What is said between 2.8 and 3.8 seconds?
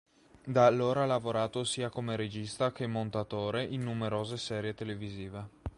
montatore